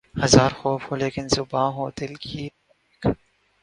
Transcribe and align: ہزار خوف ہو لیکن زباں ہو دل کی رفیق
ہزار 0.15 0.51
خوف 0.59 0.81
ہو 0.87 0.95
لیکن 0.95 1.25
زباں 1.35 1.67
ہو 1.71 1.89
دل 1.97 2.13
کی 2.23 2.47
رفیق 2.47 3.01